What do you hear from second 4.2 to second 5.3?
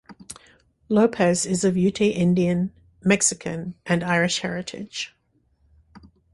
heritage.